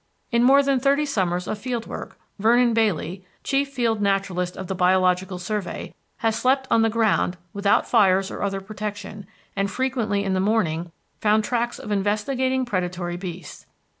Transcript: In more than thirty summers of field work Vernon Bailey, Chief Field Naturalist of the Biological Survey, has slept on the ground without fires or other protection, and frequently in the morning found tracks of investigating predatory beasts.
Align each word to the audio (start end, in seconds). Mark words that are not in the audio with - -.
In 0.31 0.41
more 0.43 0.63
than 0.63 0.79
thirty 0.79 1.05
summers 1.05 1.47
of 1.47 1.59
field 1.59 1.85
work 1.85 2.17
Vernon 2.39 2.73
Bailey, 2.73 3.23
Chief 3.43 3.69
Field 3.69 4.01
Naturalist 4.01 4.57
of 4.57 4.65
the 4.65 4.73
Biological 4.73 5.37
Survey, 5.37 5.93
has 6.17 6.35
slept 6.35 6.67
on 6.71 6.81
the 6.81 6.89
ground 6.89 7.37
without 7.53 7.87
fires 7.87 8.31
or 8.31 8.41
other 8.41 8.61
protection, 8.61 9.27
and 9.55 9.69
frequently 9.69 10.23
in 10.23 10.33
the 10.33 10.39
morning 10.39 10.91
found 11.19 11.43
tracks 11.43 11.77
of 11.77 11.91
investigating 11.91 12.65
predatory 12.65 13.15
beasts. 13.15 13.67